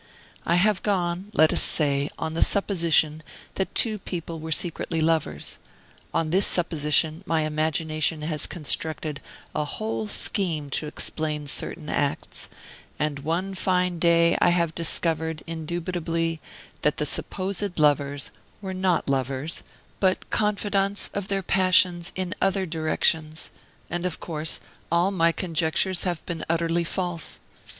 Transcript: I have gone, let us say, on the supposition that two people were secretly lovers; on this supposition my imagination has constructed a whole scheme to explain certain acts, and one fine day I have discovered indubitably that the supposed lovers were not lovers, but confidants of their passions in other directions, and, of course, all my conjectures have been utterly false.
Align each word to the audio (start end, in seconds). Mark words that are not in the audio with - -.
I 0.47 0.55
have 0.55 0.81
gone, 0.81 1.29
let 1.31 1.53
us 1.53 1.61
say, 1.61 2.09
on 2.17 2.33
the 2.33 2.41
supposition 2.41 3.21
that 3.53 3.75
two 3.75 3.99
people 3.99 4.39
were 4.39 4.51
secretly 4.51 4.99
lovers; 4.99 5.59
on 6.11 6.31
this 6.31 6.47
supposition 6.47 7.21
my 7.27 7.41
imagination 7.43 8.23
has 8.23 8.47
constructed 8.47 9.21
a 9.53 9.63
whole 9.63 10.07
scheme 10.07 10.71
to 10.71 10.87
explain 10.87 11.45
certain 11.45 11.87
acts, 11.87 12.49
and 12.97 13.19
one 13.19 13.53
fine 13.53 13.99
day 13.99 14.35
I 14.41 14.49
have 14.49 14.73
discovered 14.73 15.43
indubitably 15.45 16.41
that 16.81 16.97
the 16.97 17.05
supposed 17.05 17.77
lovers 17.77 18.31
were 18.59 18.73
not 18.73 19.07
lovers, 19.07 19.61
but 19.99 20.31
confidants 20.31 21.11
of 21.13 21.27
their 21.27 21.43
passions 21.43 22.11
in 22.15 22.33
other 22.41 22.65
directions, 22.65 23.51
and, 23.87 24.03
of 24.07 24.19
course, 24.19 24.61
all 24.91 25.11
my 25.11 25.31
conjectures 25.31 26.05
have 26.05 26.25
been 26.25 26.43
utterly 26.49 26.83
false. 26.83 27.39